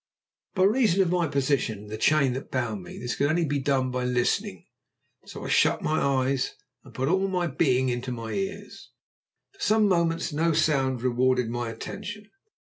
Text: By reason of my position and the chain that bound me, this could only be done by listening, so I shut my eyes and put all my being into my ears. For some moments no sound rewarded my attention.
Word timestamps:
By 0.55 0.63
reason 0.63 1.03
of 1.03 1.11
my 1.11 1.27
position 1.27 1.77
and 1.77 1.89
the 1.91 1.95
chain 1.95 2.33
that 2.33 2.49
bound 2.49 2.81
me, 2.81 2.97
this 2.97 3.13
could 3.15 3.29
only 3.29 3.45
be 3.45 3.59
done 3.59 3.91
by 3.91 4.03
listening, 4.03 4.65
so 5.27 5.45
I 5.45 5.47
shut 5.49 5.83
my 5.83 6.01
eyes 6.01 6.55
and 6.83 6.91
put 6.91 7.07
all 7.07 7.27
my 7.27 7.45
being 7.45 7.89
into 7.89 8.11
my 8.11 8.31
ears. 8.31 8.89
For 9.51 9.61
some 9.61 9.87
moments 9.87 10.33
no 10.33 10.53
sound 10.53 11.03
rewarded 11.03 11.51
my 11.51 11.69
attention. 11.69 12.31